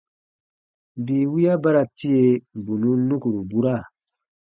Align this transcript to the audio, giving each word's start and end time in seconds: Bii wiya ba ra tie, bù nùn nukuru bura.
Bii 1.05 1.29
wiya 1.31 1.53
ba 1.61 1.69
ra 1.75 1.83
tie, 1.97 2.19
bù 2.63 2.71
nùn 2.81 2.99
nukuru 3.07 3.41
bura. 3.49 3.75